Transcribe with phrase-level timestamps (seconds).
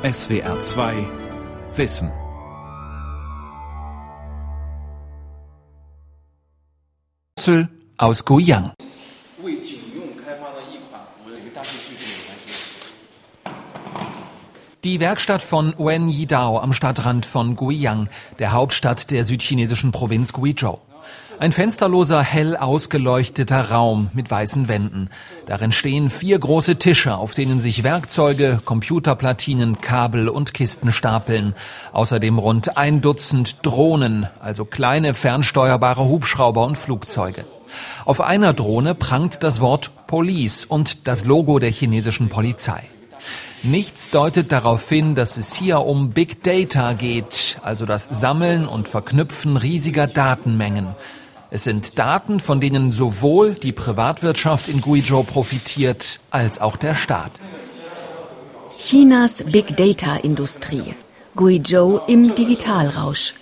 [0.00, 0.94] SWR 2
[1.74, 2.12] Wissen.
[7.96, 8.74] aus Guiyang.
[14.84, 18.08] Die Werkstatt von Wen Yidao am Stadtrand von Guiyang,
[18.38, 20.78] der Hauptstadt der südchinesischen Provinz Guizhou.
[21.40, 25.08] Ein fensterloser, hell ausgeleuchteter Raum mit weißen Wänden.
[25.46, 31.54] Darin stehen vier große Tische, auf denen sich Werkzeuge, Computerplatinen, Kabel und Kisten stapeln.
[31.92, 37.44] Außerdem rund ein Dutzend Drohnen, also kleine fernsteuerbare Hubschrauber und Flugzeuge.
[38.04, 42.82] Auf einer Drohne prangt das Wort Police und das Logo der chinesischen Polizei.
[43.62, 48.88] Nichts deutet darauf hin, dass es hier um Big Data geht, also das Sammeln und
[48.88, 50.96] Verknüpfen riesiger Datenmengen.
[51.50, 57.32] Es sind Daten, von denen sowohl die Privatwirtschaft in Guizhou profitiert, als auch der Staat.
[58.78, 60.94] Chinas Big Data Industrie.
[61.34, 63.34] Guizhou im Digitalrausch.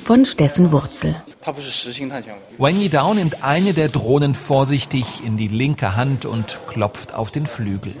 [0.00, 1.22] Von Steffen Wurzel.
[2.58, 7.46] Wang Yidao nimmt eine der Drohnen vorsichtig in die linke Hand und klopft auf den
[7.46, 7.94] Flügel.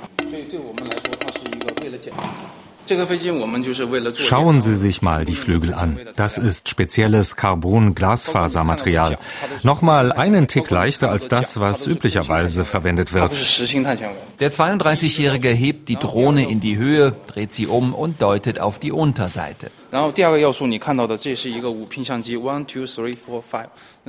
[4.16, 5.98] Schauen Sie sich mal die Flügel an.
[6.16, 9.18] Das ist spezielles Carbon-Glasfasermaterial.
[9.62, 13.32] Nochmal einen Tick leichter als das, was üblicherweise verwendet wird.
[14.40, 18.92] Der 32-Jährige hebt die Drohne in die Höhe, dreht sie um und deutet auf die
[18.92, 19.70] Unterseite.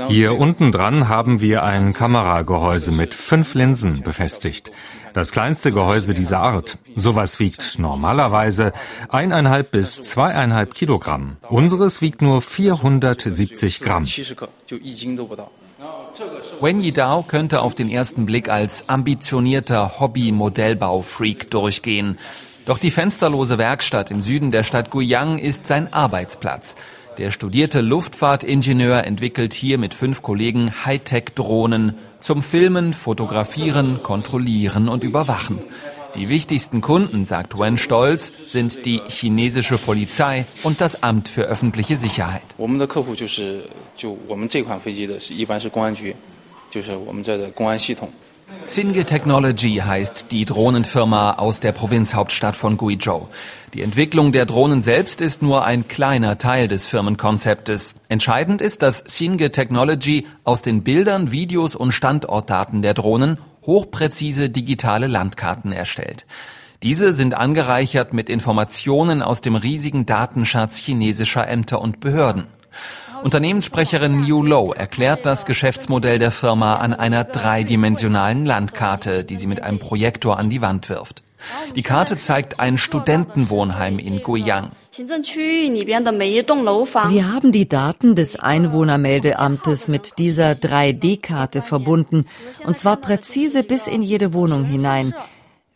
[0.08, 4.72] Hier unten dran haben wir ein Kameragehäuse mit fünf Linsen befestigt.
[5.14, 6.80] Das kleinste Gehäuse dieser Art.
[6.96, 8.74] Sowas wiegt normalerweise
[9.10, 11.38] eineinhalb bis zweieinhalb Kilogramm.
[11.50, 14.08] Unseres wiegt nur 470 Gramm.
[16.62, 22.18] Wen Yidao könnte auf den ersten Blick als ambitionierter Hobby-Modellbau-Freak durchgehen.
[22.66, 26.76] Doch die fensterlose Werkstatt im Süden der Stadt Guiyang ist sein Arbeitsplatz.
[27.20, 35.60] Der studierte Luftfahrtingenieur entwickelt hier mit fünf Kollegen Hightech-Drohnen zum Filmen, Fotografieren, Kontrollieren und Überwachen.
[36.16, 41.98] Die wichtigsten Kunden, sagt Wen stolz, sind die chinesische Polizei und das Amt für öffentliche
[41.98, 42.56] Sicherheit.
[48.66, 53.28] Singe Technology heißt die Drohnenfirma aus der Provinzhauptstadt von Guizhou.
[53.74, 57.96] Die Entwicklung der Drohnen selbst ist nur ein kleiner Teil des Firmenkonzeptes.
[58.08, 65.08] Entscheidend ist, dass Singe Technology aus den Bildern, Videos und Standortdaten der Drohnen hochpräzise digitale
[65.08, 66.26] Landkarten erstellt.
[66.84, 72.46] Diese sind angereichert mit Informationen aus dem riesigen Datenschatz chinesischer Ämter und Behörden.
[73.26, 79.64] Unternehmenssprecherin Liu Lo erklärt das Geschäftsmodell der Firma an einer dreidimensionalen Landkarte, die sie mit
[79.64, 81.24] einem Projektor an die Wand wirft.
[81.76, 84.74] Die Karte zeigt ein Studentenwohnheim in Guiyang.
[84.96, 85.10] Wir
[87.34, 92.28] haben die Daten des Einwohnermeldeamtes mit dieser 3D-Karte verbunden,
[92.64, 95.16] und zwar präzise bis in jede Wohnung hinein.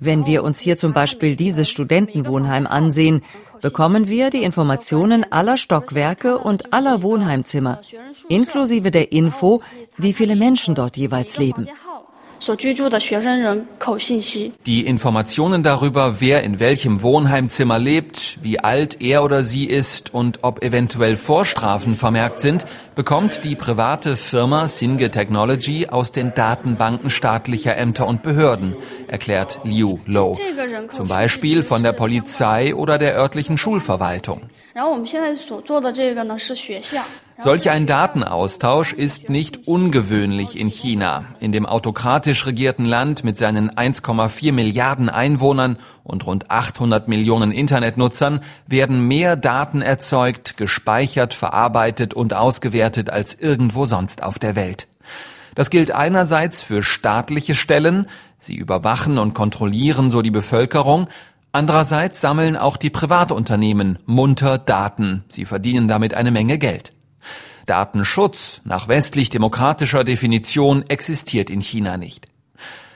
[0.01, 3.21] Wenn wir uns hier zum Beispiel dieses Studentenwohnheim ansehen,
[3.61, 7.81] bekommen wir die Informationen aller Stockwerke und aller Wohnheimzimmer,
[8.27, 9.61] inklusive der Info,
[9.97, 11.67] wie viele Menschen dort jeweils leben.
[14.66, 20.39] Die Informationen darüber, wer in welchem Wohnheimzimmer lebt, wie alt er oder sie ist und
[20.44, 27.75] ob eventuell Vorstrafen vermerkt sind, bekommt die private Firma Singe Technology aus den Datenbanken staatlicher
[27.75, 28.75] Ämter und Behörden,
[29.07, 30.38] erklärt Liu Lo.
[30.91, 34.44] Zum Beispiel von der Polizei oder der örtlichen Schulverwaltung.
[37.41, 43.72] Solch ein Datenaustausch ist nicht ungewöhnlich in China, in dem autokratisch regierten Land mit seinen
[43.72, 52.33] 1,4 Milliarden Einwohnern und rund 800 Millionen Internetnutzern werden mehr Daten erzeugt, gespeichert, verarbeitet und
[52.33, 54.88] ausgewertet als irgendwo sonst auf der Welt.
[55.56, 58.07] Das gilt einerseits für staatliche Stellen,
[58.38, 61.07] sie überwachen und kontrollieren so die Bevölkerung,
[61.51, 65.24] Andererseits sammeln auch die Privatunternehmen munter Daten.
[65.30, 66.94] Sie verdienen damit eine Menge Geld.
[67.69, 72.27] Datenschutz nach westlich-demokratischer Definition existiert in China nicht.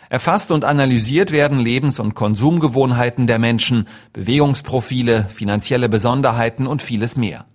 [0.10, 7.46] Erfasst und analysiert werden Lebens- und Konsumgewohnheiten der Menschen, Bewegungsprofile, finanzielle Besonderheiten und vieles mehr.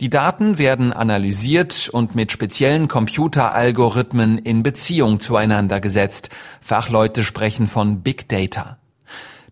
[0.00, 6.30] Die Daten werden analysiert und mit speziellen Computeralgorithmen in Beziehung zueinander gesetzt.
[6.60, 8.78] Fachleute sprechen von Big Data.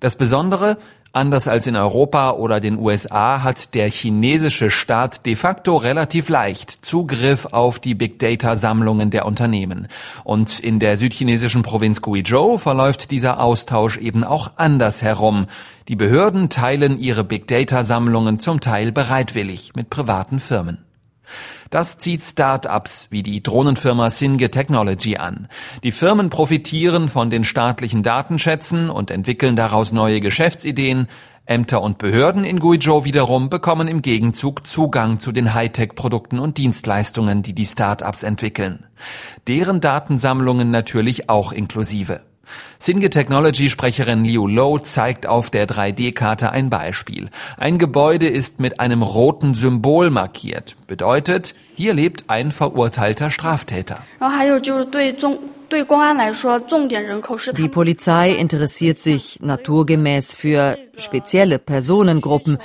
[0.01, 0.79] Das Besondere,
[1.15, 6.71] Anders als in Europa oder den USA hat der chinesische Staat de facto relativ leicht
[6.71, 9.89] Zugriff auf die Big Data Sammlungen der Unternehmen.
[10.25, 15.49] Und in der südchinesischen Provinz Guizhou verläuft dieser Austausch eben auch anders herum.
[15.89, 20.79] Die Behörden teilen ihre Big Data Sammlungen zum Teil bereitwillig mit privaten Firmen.
[21.73, 25.49] Das zieht Start-ups wie die Drohnenfirma Singe Technology an.
[25.83, 31.09] Die Firmen profitieren von den staatlichen Datenschätzen und entwickeln daraus neue Geschäftsideen.
[31.47, 37.43] Ämter und Behörden in Guizhou wiederum bekommen im Gegenzug Zugang zu den Hightech-Produkten und Dienstleistungen,
[37.43, 38.85] die die Start-ups entwickeln.
[39.47, 42.21] Deren Datensammlungen natürlich auch inklusive.
[42.79, 47.31] Singe Technology Sprecherin Liu Lo zeigt auf der 3D-Karte ein Beispiel.
[47.57, 50.77] Ein Gebäude ist mit einem roten Symbol markiert.
[50.87, 54.05] Bedeutet, hier lebt ein verurteilter Straftäter.
[57.57, 62.59] Die Polizei interessiert sich naturgemäß für spezielle Personengruppen.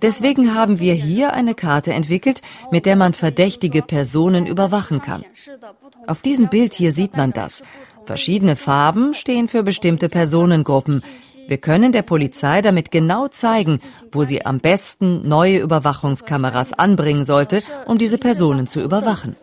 [0.00, 5.24] Deswegen haben wir hier eine Karte entwickelt, mit der man verdächtige Personen überwachen kann.
[6.06, 7.62] Auf diesem Bild hier sieht man das.
[8.08, 11.02] Verschiedene Farben stehen für bestimmte Personengruppen.
[11.46, 13.80] Wir können der Polizei damit genau zeigen,
[14.12, 19.36] wo sie am besten neue Überwachungskameras anbringen sollte, um diese Personen zu überwachen.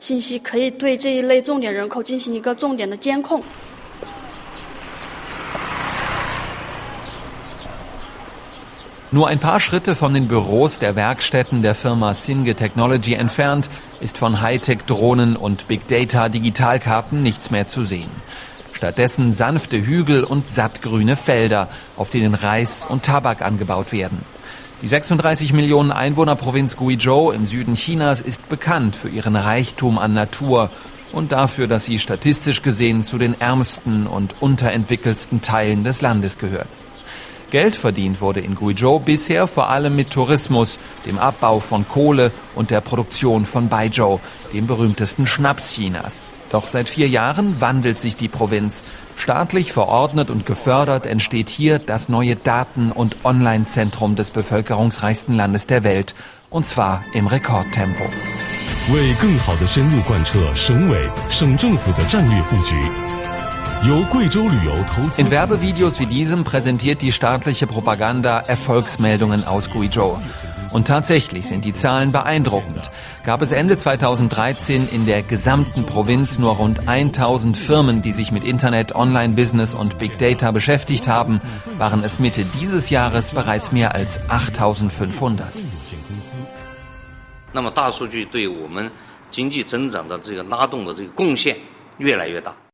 [9.12, 13.70] Nur ein paar Schritte von den Büros der Werkstätten der Firma Singe Technology entfernt
[14.02, 18.10] ist von Hightech-Drohnen und Big Data Digitalkarten nichts mehr zu sehen.
[18.86, 24.20] Stattdessen sanfte Hügel und sattgrüne Felder, auf denen Reis und Tabak angebaut werden.
[24.84, 30.70] Die 36 Millionen Einwohnerprovinz Guizhou im Süden Chinas ist bekannt für ihren Reichtum an Natur
[31.14, 36.68] und dafür, dass sie statistisch gesehen zu den ärmsten und unterentwickelsten Teilen des Landes gehört.
[37.50, 40.78] Geld verdient wurde in Guizhou bisher vor allem mit Tourismus,
[41.08, 44.20] dem Abbau von Kohle und der Produktion von Baizhou,
[44.54, 46.22] dem berühmtesten Schnaps Chinas.
[46.52, 48.84] Doch seit vier Jahren wandelt sich die Provinz.
[49.16, 55.84] Staatlich verordnet und gefördert entsteht hier das neue Daten- und Online-Zentrum des bevölkerungsreichsten Landes der
[55.84, 56.16] Welt.
[56.50, 58.04] Und zwar im Rekordtempo.
[65.18, 70.20] In Werbevideos wie diesem präsentiert die staatliche Propaganda Erfolgsmeldungen aus Guizhou.
[70.76, 72.92] Und tatsächlich sind die Zahlen beeindruckend.
[73.24, 78.44] Gab es Ende 2013 in der gesamten Provinz nur rund 1000 Firmen, die sich mit
[78.44, 81.40] Internet, Online-Business und Big Data beschäftigt haben,
[81.78, 85.48] waren es Mitte dieses Jahres bereits mehr als 8500.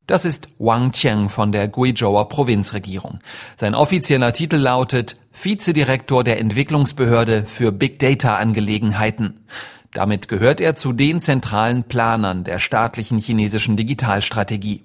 [0.07, 3.19] Das ist Wang Qiang von der Guizhouer Provinzregierung.
[3.55, 9.45] Sein offizieller Titel lautet Vizedirektor der Entwicklungsbehörde für Big Data Angelegenheiten.
[9.93, 14.83] Damit gehört er zu den zentralen Planern der staatlichen chinesischen Digitalstrategie.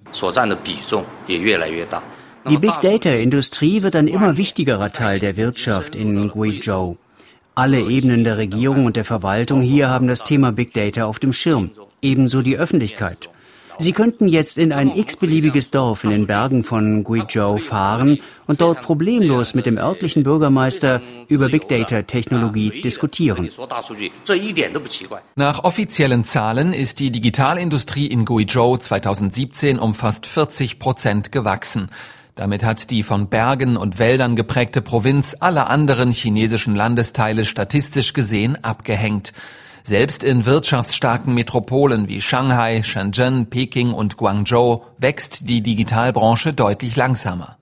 [2.48, 6.96] Die Big Data-Industrie wird ein immer wichtigerer Teil der Wirtschaft in Guizhou.
[7.54, 11.32] Alle Ebenen der Regierung und der Verwaltung hier haben das Thema Big Data auf dem
[11.32, 11.70] Schirm,
[12.02, 13.30] ebenso die Öffentlichkeit.
[13.78, 18.82] Sie könnten jetzt in ein x-beliebiges Dorf in den Bergen von Guizhou fahren und dort
[18.82, 23.50] problemlos mit dem örtlichen Bürgermeister über Big Data Technologie diskutieren.
[25.34, 31.90] Nach offiziellen Zahlen ist die Digitalindustrie in Guizhou 2017 um fast 40 Prozent gewachsen.
[32.34, 38.62] Damit hat die von Bergen und Wäldern geprägte Provinz alle anderen chinesischen Landesteile statistisch gesehen
[38.62, 39.32] abgehängt.
[39.86, 47.56] Selbst in wirtschaftsstarken Metropolen wie Shanghai, Shenzhen, Peking und Guangzhou wächst die Digitalbranche deutlich langsamer.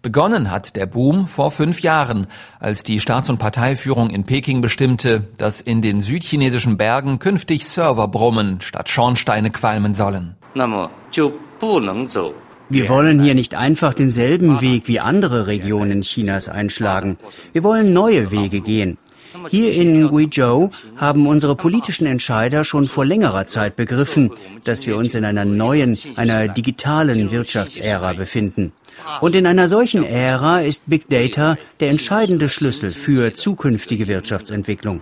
[0.00, 2.28] Begonnen hat der Boom vor fünf Jahren,
[2.60, 8.08] als die Staats- und Parteiführung in Peking bestimmte, dass in den südchinesischen Bergen künftig Server
[8.08, 10.36] brummen statt Schornsteine qualmen sollen.
[12.70, 17.18] Wir wollen hier nicht einfach denselben Weg wie andere Regionen Chinas einschlagen.
[17.52, 18.96] Wir wollen neue Wege gehen.
[19.48, 24.30] Hier in Guizhou haben unsere politischen Entscheider schon vor längerer Zeit begriffen,
[24.64, 28.72] dass wir uns in einer neuen, einer digitalen Wirtschaftsära befinden.
[29.20, 35.00] Und in einer solchen Ära ist Big Data der entscheidende Schlüssel für zukünftige Wirtschaftsentwicklung.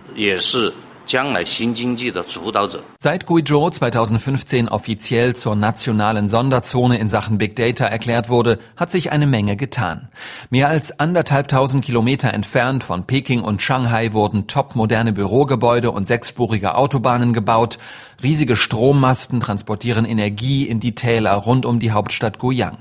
[2.99, 9.11] Seit Guizhou 2015 offiziell zur nationalen Sonderzone in Sachen Big Data erklärt wurde, hat sich
[9.11, 10.09] eine Menge getan.
[10.51, 17.33] Mehr als anderthalbtausend Kilometer entfernt von Peking und Shanghai wurden topmoderne Bürogebäude und sechsspurige Autobahnen
[17.33, 17.79] gebaut.
[18.22, 22.78] Riesige Strommasten transportieren Energie in die Täler rund um die Hauptstadt Guiyang.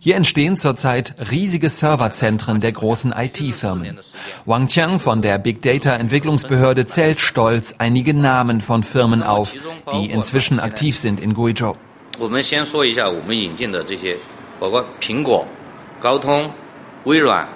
[0.00, 4.00] Hier entstehen zurzeit riesige Serverzentren der großen IT-Firmen.
[4.44, 9.54] Wang Qiang von der Big Data Entwicklungsbehörde zählt stolz einige Namen von Firmen auf,
[9.92, 11.76] die inzwischen aktiv sind in Guizhou.
[12.18, 14.18] 我们先说一下我们引进的这些，
[14.60, 15.46] 包括苹果、
[16.00, 16.50] 高通、
[17.04, 17.48] 微软、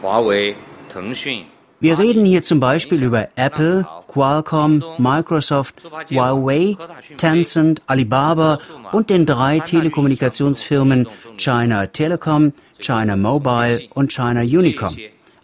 [0.00, 0.56] 华为、
[0.88, 1.44] 腾讯。
[1.79, 5.75] wir reden hier zum Beispiel über Apple, Qualcomm, Microsoft,
[6.09, 6.75] Huawei,
[7.17, 8.59] Tencent, Alibaba
[8.91, 11.07] und den drei Telekommunikationsfirmen
[11.37, 14.97] China Telecom, China Mobile und China Unicom.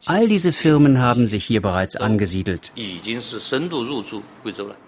[0.05, 2.73] All diese Firmen haben sich hier bereits angesiedelt.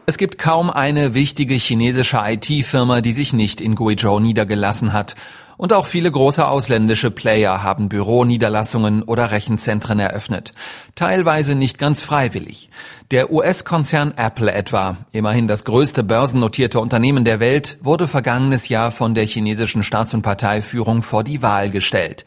[0.08, 5.16] Es gibt kaum eine wichtige chinesische IT-Firma, die sich nicht in Guizhou niedergelassen hat.
[5.58, 10.52] Und auch viele große ausländische Player haben Büroniederlassungen oder Rechenzentren eröffnet.
[10.96, 12.70] Teilweise nicht ganz freiwillig.
[13.12, 19.14] Der US-Konzern Apple etwa, immerhin das größte börsennotierte Unternehmen der Welt, wurde vergangenes Jahr von
[19.14, 22.26] der chinesischen Staats- und Parteiführung vor die Wahl gestellt.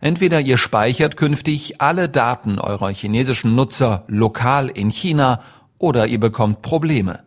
[0.00, 5.40] Entweder ihr speichert künftig alle Daten eurer chinesischen Nutzer lokal in China
[5.78, 7.20] oder ihr bekommt Probleme.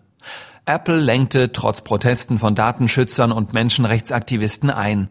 [0.66, 5.10] Apple lenkte trotz Protesten von Datenschützern und Menschenrechtsaktivisten ein.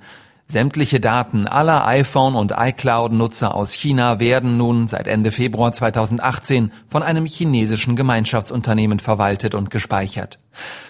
[0.51, 7.03] Sämtliche Daten aller iPhone- und iCloud-Nutzer aus China werden nun seit Ende Februar 2018 von
[7.03, 10.39] einem chinesischen Gemeinschaftsunternehmen verwaltet und gespeichert.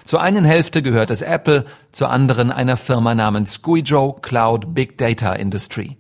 [0.05, 5.33] Zur einen Hälfte gehört es Apple, zur anderen einer Firma namens Guizhou Cloud Big Data
[5.33, 5.97] Industry.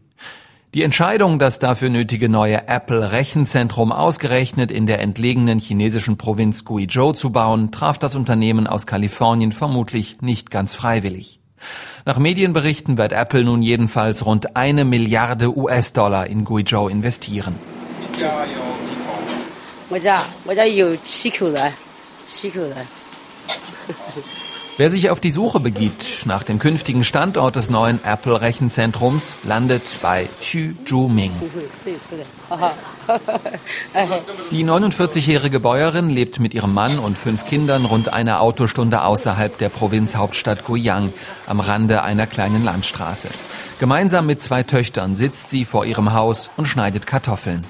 [0.74, 7.32] Die Entscheidung, das dafür nötige neue Apple-Rechenzentrum ausgerechnet in der entlegenen chinesischen Provinz Guizhou zu
[7.32, 11.37] bauen, traf das Unternehmen aus Kalifornien vermutlich nicht ganz freiwillig.
[12.04, 17.54] Nach Medienberichten wird Apple nun jedenfalls rund eine Milliarde US-Dollar in Guizhou investieren.
[24.78, 30.28] Wer sich auf die Suche begibt nach dem künftigen Standort des neuen Apple-Rechenzentrums, landet bei
[30.40, 31.32] Xu Zhuming.
[34.52, 39.68] Die 49-jährige Bäuerin lebt mit ihrem Mann und fünf Kindern rund eine Autostunde außerhalb der
[39.68, 41.12] Provinzhauptstadt Guiyang,
[41.48, 43.30] am Rande einer kleinen Landstraße.
[43.78, 47.64] Gemeinsam mit zwei Töchtern sitzt sie vor ihrem Haus und schneidet Kartoffeln.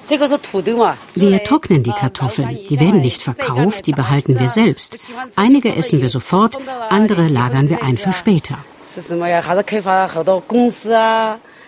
[1.13, 2.57] Wir trocknen die Kartoffeln.
[2.67, 4.97] Die werden nicht verkauft, die behalten wir selbst.
[5.35, 6.57] Einige essen wir sofort,
[6.99, 8.57] andere lagern wir ein für später.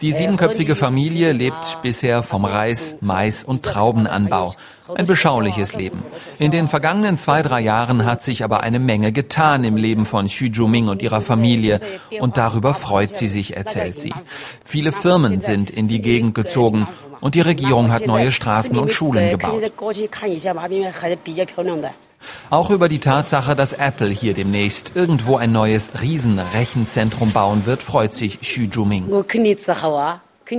[0.01, 4.53] Die siebenköpfige Familie lebt bisher vom Reis, Mais und Traubenanbau.
[4.93, 6.03] Ein beschauliches Leben.
[6.37, 10.25] In den vergangenen zwei, drei Jahren hat sich aber eine Menge getan im Leben von
[10.25, 11.79] Xu Juming und ihrer Familie.
[12.19, 14.13] Und darüber freut sie sich, erzählt sie.
[14.65, 16.87] Viele Firmen sind in die Gegend gezogen
[17.21, 19.61] und die Regierung hat neue Straßen und Schulen gebaut.
[22.49, 28.13] Auch über die Tatsache, dass Apple hier demnächst irgendwo ein neues Riesenrechenzentrum bauen wird, freut
[28.13, 29.05] sich Xu Juming.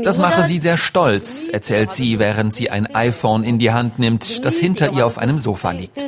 [0.05, 4.45] Das mache sie sehr stolz, erzählt sie, während sie ein iPhone in die Hand nimmt,
[4.45, 6.03] das hinter ihr auf einem Sofa liegt.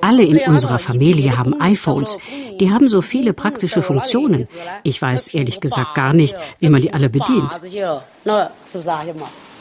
[0.00, 2.18] Alle in unserer Familie haben iPhones.
[2.58, 4.48] Die haben so viele praktische Funktionen.
[4.82, 7.50] Ich weiß ehrlich gesagt gar nicht, wie man die alle bedient.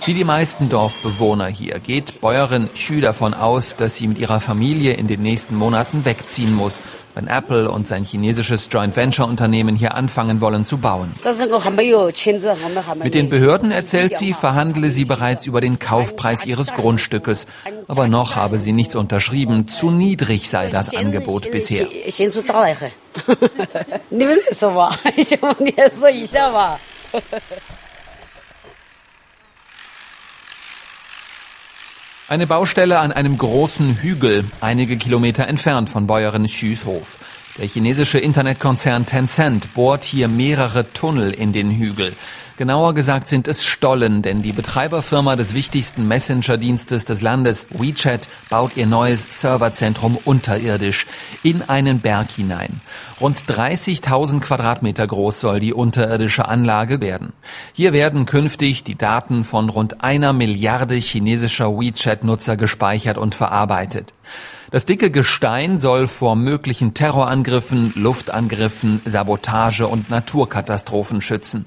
[0.03, 4.93] Wie die meisten Dorfbewohner hier geht Bäuerin Xu davon aus, dass sie mit ihrer Familie
[4.93, 6.81] in den nächsten Monaten wegziehen muss,
[7.13, 11.11] wenn Apple und sein chinesisches Joint Venture Unternehmen hier anfangen wollen zu bauen.
[13.03, 17.45] Mit den Behörden erzählt sie, verhandle sie bereits über den Kaufpreis ihres Grundstückes,
[17.87, 21.87] aber noch habe sie nichts unterschrieben, zu niedrig sei das Angebot bisher.
[32.31, 37.17] Eine Baustelle an einem großen Hügel, einige Kilometer entfernt von Bäuerin Xus Hof.
[37.57, 42.13] Der chinesische Internetkonzern Tencent bohrt hier mehrere Tunnel in den Hügel.
[42.61, 48.77] Genauer gesagt sind es Stollen, denn die Betreiberfirma des wichtigsten Messenger-Dienstes des Landes, WeChat, baut
[48.77, 51.07] ihr neues Serverzentrum unterirdisch
[51.41, 52.81] in einen Berg hinein.
[53.19, 57.33] Rund 30.000 Quadratmeter groß soll die unterirdische Anlage werden.
[57.73, 64.13] Hier werden künftig die Daten von rund einer Milliarde chinesischer WeChat-Nutzer gespeichert und verarbeitet.
[64.69, 71.65] Das dicke Gestein soll vor möglichen Terrorangriffen, Luftangriffen, Sabotage und Naturkatastrophen schützen.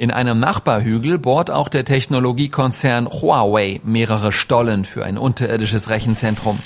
[0.00, 6.58] In einem Nachbarhügel bohrt auch der Technologiekonzern Huawei mehrere Stollen für ein unterirdisches Rechenzentrum.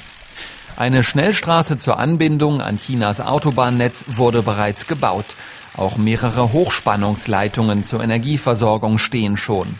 [0.76, 5.34] Eine Schnellstraße zur Anbindung an Chinas Autobahnnetz wurde bereits gebaut.
[5.76, 9.74] Auch mehrere Hochspannungsleitungen zur Energieversorgung stehen schon.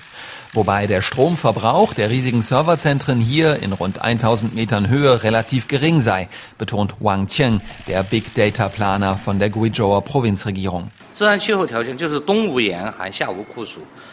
[0.54, 6.28] Wobei der Stromverbrauch der riesigen Serverzentren hier in rund 1000 Metern Höhe relativ gering sei,
[6.58, 10.92] betont Wang Qiang, der Big Data Planer von der Guizhouer Provinzregierung.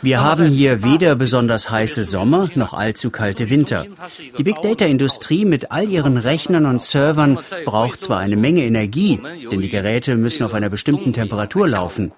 [0.01, 3.86] Wir haben hier weder besonders heiße Sommer noch allzu kalte Winter.
[4.38, 9.19] Die Big Data Industrie mit all ihren Rechnern und Servern braucht zwar eine Menge Energie,
[9.51, 12.12] denn die Geräte müssen auf einer bestimmten Temperatur laufen.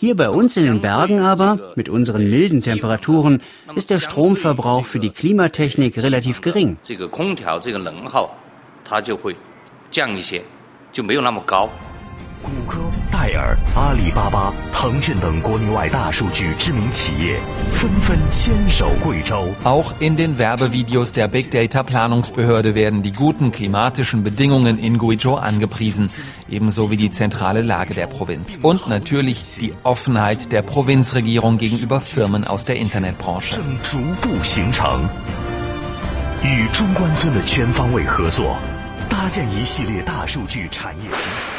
[0.00, 3.42] Hier bei uns in den Bergen aber, mit unseren milden Temperaturen,
[3.74, 6.76] ist der Stromverbrauch für die Klimatechnik relativ gering.
[12.41, 12.77] 谷歌、
[13.09, 17.39] 戴尔、阿里巴巴、腾讯等国内外大数据知名企业
[17.71, 19.47] 纷纷牵手贵州。
[19.63, 26.09] Auch in den Werbevideos der Big Data Planungsbehörde werden die guten klimatischen Bedingungen in Guizhou angepriesen,
[26.49, 32.45] ebenso wie die zentrale Lage der Provinz und natürlich die Offenheit der Provinzregierung gegenüber Firmen
[32.45, 33.55] aus der Internetbranche.
[33.55, 35.07] 正逐步形成，
[36.43, 38.57] 与中关村的全方位合作，
[39.09, 41.56] 搭建一系列大数据产业平台。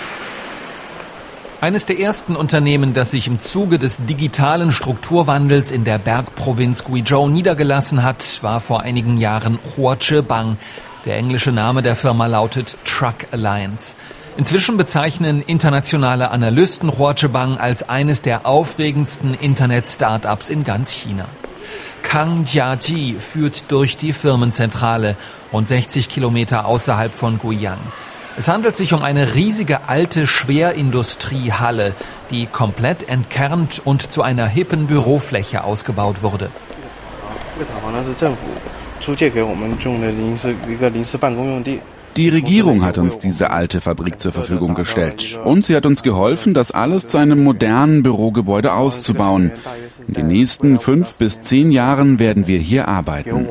[1.62, 7.28] Eines der ersten Unternehmen, das sich im Zuge des digitalen Strukturwandels in der Bergprovinz Guizhou
[7.28, 10.56] niedergelassen hat, war vor einigen Jahren Huoche Bang.
[11.04, 13.96] Der englische Name der Firma lautet Truck Alliance.
[14.38, 21.26] Inzwischen bezeichnen internationale Analysten Huoche Bang als eines der aufregendsten Internet-Startups in ganz China.
[22.04, 25.18] Kang Jiaji führt durch die Firmenzentrale,
[25.52, 27.80] rund 60 Kilometer außerhalb von Guiyang.
[28.40, 31.94] Es handelt sich um eine riesige alte Schwerindustriehalle,
[32.32, 36.50] die komplett entkernt und zu einer hippen Bürofläche ausgebaut wurde.
[42.16, 46.54] Die Regierung hat uns diese alte Fabrik zur Verfügung gestellt und sie hat uns geholfen,
[46.54, 49.52] das alles zu einem modernen Bürogebäude auszubauen.
[50.08, 53.50] In den nächsten fünf bis zehn Jahren werden wir hier arbeiten.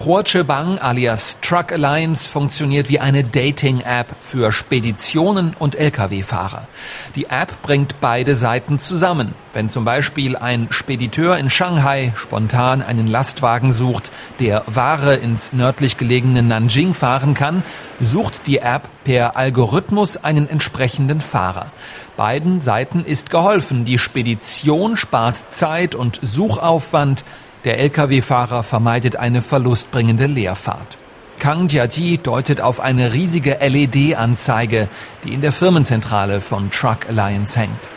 [0.00, 6.66] Huoche Bang alias Truck Alliance funktioniert wie eine Dating-App für Speditionen und Lkw-Fahrer.
[7.14, 9.34] Die App bringt beide Seiten zusammen.
[9.54, 14.10] Wenn zum Beispiel ein Spediteur in Shanghai spontan einen Lastwagen sucht,
[14.40, 17.62] der Ware ins nördlich gelegene Nanjing fahren kann,
[18.00, 21.70] sucht die App per Algorithmus einen entsprechenden Fahrer.
[22.16, 23.84] Beiden Seiten ist geholfen.
[23.84, 27.24] Die Spedition spart Zeit und Suchaufwand.
[27.64, 30.98] Der Lkw-Fahrer vermeidet eine verlustbringende Leerfahrt.
[31.38, 34.88] Kang Jiaji deutet auf eine riesige LED-Anzeige,
[35.24, 37.88] die in der Firmenzentrale von Truck Alliance hängt.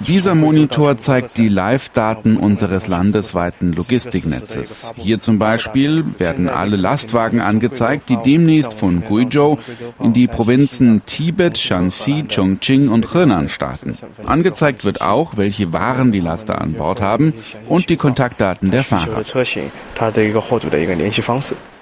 [0.00, 4.92] Dieser Monitor zeigt die Live-Daten unseres landesweiten Logistiknetzes.
[4.96, 9.58] Hier zum Beispiel werden alle Lastwagen angezeigt, die demnächst von Guizhou
[10.00, 13.94] in die Provinzen Tibet, Shanxi, Chongqing und Henan starten.
[14.24, 17.34] Angezeigt wird auch, welche Waren die Laster an Bord haben
[17.68, 19.22] und die Kontaktdaten der Fahrer.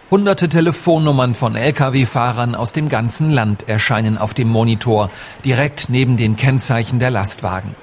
[0.09, 5.11] Hunderte Telefonnummern von Lkw-Fahrern aus dem ganzen Land erscheinen auf dem Monitor,
[5.45, 7.75] direkt neben den Kennzeichen der Lastwagen.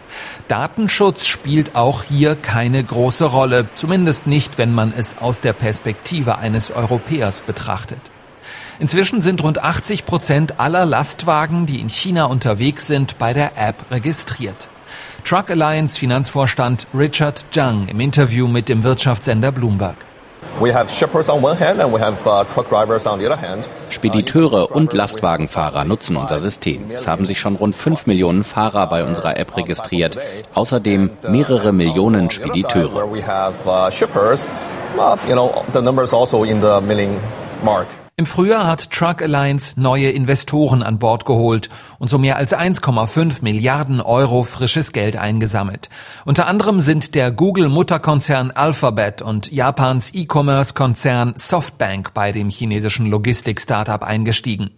[0.47, 6.37] Datenschutz spielt auch hier keine große Rolle, zumindest nicht, wenn man es aus der Perspektive
[6.37, 7.99] eines Europäers betrachtet.
[8.79, 13.75] Inzwischen sind rund 80 Prozent aller Lastwagen, die in China unterwegs sind, bei der App
[13.91, 14.69] registriert.
[15.25, 19.97] Truck Alliance Finanzvorstand Richard Zhang im Interview mit dem Wirtschaftssender Bloomberg.
[23.89, 26.91] Spediteure und Lastwagenfahrer nutzen unser System.
[26.93, 30.17] Es haben sich schon rund 5 Millionen Fahrer bei unserer App registriert.
[30.53, 33.07] Außerdem mehrere Millionen Spediteure.
[38.15, 43.37] Im Frühjahr hat Truck Alliance neue Investoren an Bord geholt und so mehr als 1,5
[43.41, 45.89] Milliarden Euro frisches Geld eingesammelt.
[46.23, 54.69] Unter anderem sind der Google-Mutterkonzern Alphabet und Japans E-Commerce-Konzern Softbank bei dem chinesischen Logistik-Startup eingestiegen.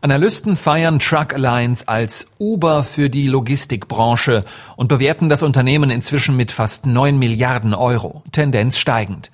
[0.00, 4.42] Analysten feiern Truck Alliance als Uber für die Logistikbranche
[4.74, 9.30] und bewerten das Unternehmen inzwischen mit fast 9 Milliarden Euro, Tendenz steigend.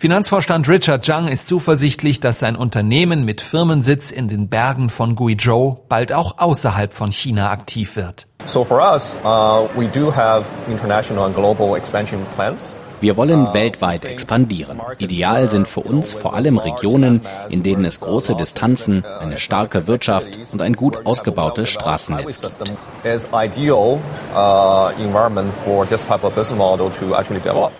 [0.00, 5.78] Finanzvorstand Richard Zhang ist zuversichtlich, dass sein Unternehmen mit Firmensitz in den Bergen von Guizhou
[5.88, 8.28] bald auch außerhalb von China aktiv wird.
[8.46, 12.76] So for us, uh, we do have international and global expansion plans.
[13.00, 14.80] Wir wollen weltweit expandieren.
[14.98, 20.38] Ideal sind für uns vor allem Regionen, in denen es große Distanzen, eine starke Wirtschaft
[20.52, 22.72] und ein gut ausgebautes Straßennetz gibt.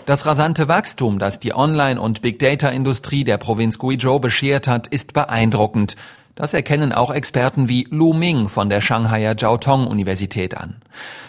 [0.07, 5.13] Das rasante Wachstum, das die Online- und Big Data-Industrie der Provinz Guizhou beschert hat, ist
[5.13, 5.97] beeindruckend.
[6.39, 10.77] Das erkennen auch Experten wie Lu Ming von der Shanghaier Jiao Tong Universität an.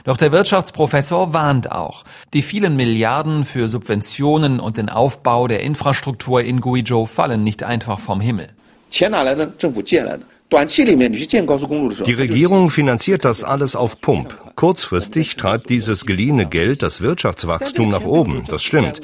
[0.04, 2.04] Doch der Wirtschaftsprofessor warnt auch,
[2.36, 7.98] die vielen Milliarden für Subventionen und den Aufbau der Infrastruktur in Guizhou fallen nicht einfach
[7.98, 8.50] vom Himmel.
[12.06, 14.36] Die Regierung finanziert das alles auf Pump.
[14.56, 19.00] Kurzfristig treibt dieses geliehene Geld das Wirtschaftswachstum nach oben, das stimmt.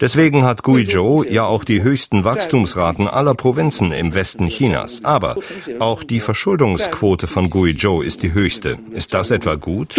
[0.00, 5.04] Deswegen hat Guizhou ja auch die höchsten Wachstumsraten aller Provinzen im Westen Chinas.
[5.04, 5.36] Aber
[5.78, 8.78] auch die Verschuldungsquote von Guizhou ist die höchste.
[8.92, 9.94] Ist das etwa gut?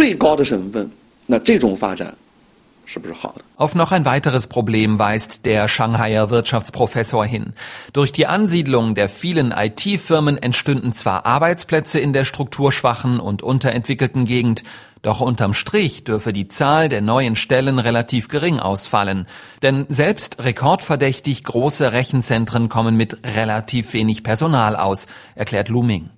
[3.58, 7.54] Auf noch ein weiteres Problem weist der Shanghaier Wirtschaftsprofessor hin.
[7.94, 14.64] Durch die Ansiedlung der vielen IT-Firmen entstünden zwar Arbeitsplätze in der strukturschwachen und unterentwickelten Gegend,
[15.06, 19.28] doch unterm Strich dürfe die Zahl der neuen Stellen relativ gering ausfallen.
[19.62, 26.10] Denn selbst rekordverdächtig große Rechenzentren kommen mit relativ wenig Personal aus, erklärt Luming.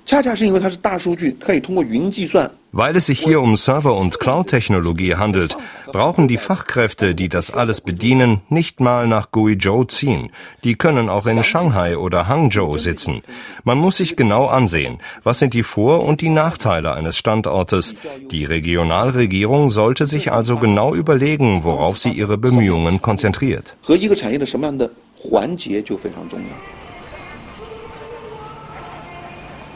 [2.78, 5.58] Weil es sich hier um Server- und Cloud-Technologie handelt,
[5.92, 10.30] brauchen die Fachkräfte, die das alles bedienen, nicht mal nach Guizhou ziehen.
[10.64, 13.24] Die können auch in Shanghai oder Hangzhou sitzen.
[13.64, 17.96] Man muss sich genau ansehen, was sind die Vor- und die Nachteile eines Standortes.
[18.30, 23.76] Die Regionalregierung sollte sich also genau überlegen, worauf sie ihre Bemühungen konzentriert.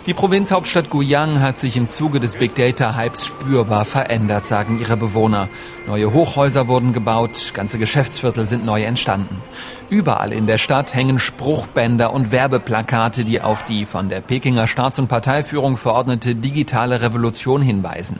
[0.07, 4.97] Die Provinzhauptstadt Guyang hat sich im Zuge des Big Data Hypes spürbar verändert, sagen ihre
[4.97, 5.47] Bewohner.
[5.85, 9.43] Neue Hochhäuser wurden gebaut, ganze Geschäftsviertel sind neu entstanden.
[9.91, 14.97] Überall in der Stadt hängen Spruchbänder und Werbeplakate, die auf die von der Pekinger Staats-
[14.97, 18.19] und Parteiführung verordnete digitale Revolution hinweisen.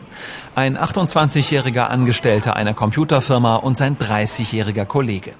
[0.54, 5.32] Ein 28-jähriger Angestellter einer Computerfirma und sein 30-jähriger Kollege.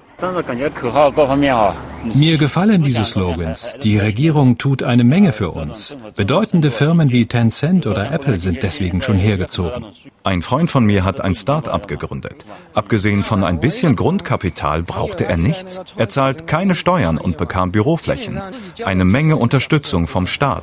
[2.14, 3.78] Mir gefallen diese Slogans.
[3.80, 5.96] Die Regierung tut eine Menge für uns.
[6.14, 9.86] Bedeutende Firmen wie Tencent oder Apple sind deswegen schon hergezogen.
[10.22, 12.44] Ein Freund von mir hat ein Start-up gegründet.
[12.72, 15.80] Abgesehen von ein bisschen Grundkapital brauchte er nichts.
[15.96, 18.40] Er zahlt keine Steuern und bekam Büroflächen.
[18.84, 20.62] Eine Menge Unterstützung vom Staat.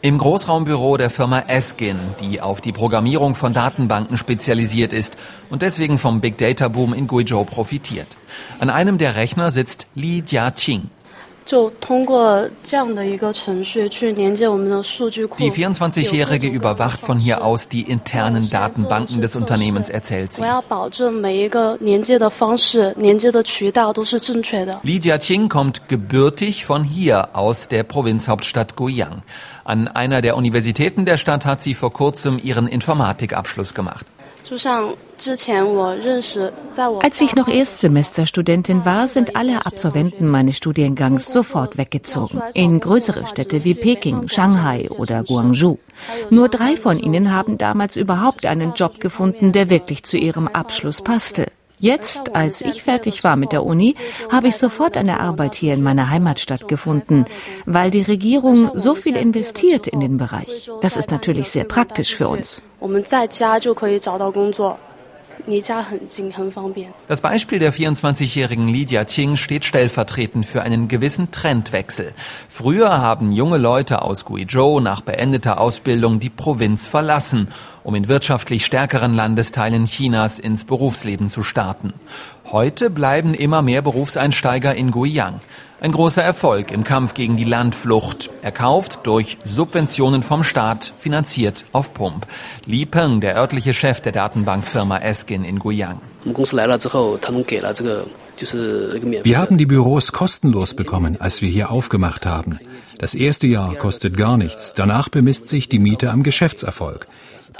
[0.00, 5.18] Im Großraumbüro der Firma Eskin, die auf die Programmierung von Datenbanken spezialisiert ist
[5.50, 8.16] und deswegen vom Big Data Boom in Guizhou profitiert.
[8.60, 10.88] An einem der Rechner sitzt Li Jiaqing.
[15.38, 20.42] Die 24-Jährige überwacht von hier aus die internen Datenbanken des Unternehmens, erzählt sie.
[24.82, 29.22] Li Jiaqing kommt gebürtig von hier aus der Provinzhauptstadt Guiyang.
[29.64, 34.04] An einer der Universitäten der Stadt hat sie vor kurzem ihren Informatikabschluss gemacht.
[37.02, 42.40] Als ich noch Erstsemesterstudentin war, sind alle Absolventen meines Studiengangs sofort weggezogen.
[42.54, 45.78] In größere Städte wie Peking, Shanghai oder Guangzhou.
[46.30, 51.02] Nur drei von ihnen haben damals überhaupt einen Job gefunden, der wirklich zu ihrem Abschluss
[51.02, 51.46] passte.
[51.80, 53.94] Jetzt, als ich fertig war mit der Uni,
[54.30, 57.24] habe ich sofort eine Arbeit hier in meiner Heimatstadt gefunden,
[57.66, 60.70] weil die Regierung so viel investiert in den Bereich.
[60.82, 62.62] Das ist natürlich sehr praktisch für uns.
[67.08, 72.12] Das Beispiel der 24-jährigen Lydia Qing steht stellvertretend für einen gewissen Trendwechsel.
[72.48, 77.48] Früher haben junge Leute aus Guizhou nach beendeter Ausbildung die Provinz verlassen,
[77.88, 81.94] um in wirtschaftlich stärkeren Landesteilen Chinas ins Berufsleben zu starten.
[82.52, 85.40] Heute bleiben immer mehr Berufseinsteiger in Guiyang.
[85.80, 91.94] Ein großer Erfolg im Kampf gegen die Landflucht, erkauft durch Subventionen vom Staat, finanziert auf
[91.94, 92.26] Pump.
[92.66, 96.02] Li Peng, der örtliche Chef der Datenbankfirma Eskin in Guiyang.
[98.40, 102.58] Wir haben die Büros kostenlos bekommen, als wir hier aufgemacht haben.
[102.98, 104.74] Das erste Jahr kostet gar nichts.
[104.74, 107.06] Danach bemisst sich die Miete am Geschäftserfolg.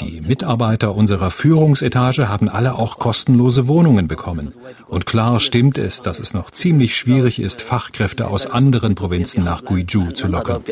[0.00, 4.54] Die Mitarbeiter unserer Führungsetage haben alle auch kostenlose Wohnungen bekommen.
[4.86, 9.64] Und klar stimmt es, dass es noch ziemlich schwierig ist, Fachkräfte aus anderen Provinzen nach
[9.64, 10.62] Guizhou zu locken.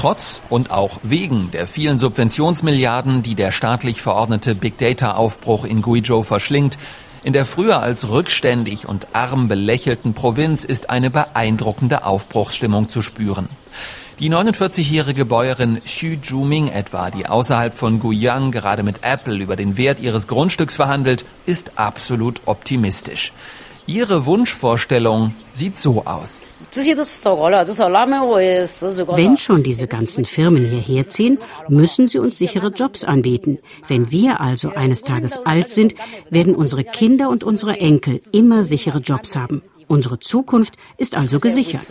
[0.00, 5.82] Trotz und auch wegen der vielen Subventionsmilliarden, die der staatlich verordnete Big Data Aufbruch in
[5.82, 6.78] Guizhou verschlingt,
[7.22, 13.50] in der früher als rückständig und arm belächelten Provinz ist eine beeindruckende Aufbruchsstimmung zu spüren.
[14.20, 19.76] Die 49-jährige Bäuerin Xu Zhuming etwa, die außerhalb von Guiyang gerade mit Apple über den
[19.76, 23.34] Wert ihres Grundstücks verhandelt, ist absolut optimistisch.
[23.86, 26.40] Ihre Wunschvorstellung sieht so aus.
[29.16, 33.58] Wenn schon diese ganzen Firmen hierher ziehen, müssen sie uns sichere Jobs anbieten.
[33.88, 35.94] Wenn wir also eines Tages alt sind,
[36.30, 39.62] werden unsere Kinder und unsere Enkel immer sichere Jobs haben.
[39.88, 41.82] Unsere Zukunft ist also gesichert.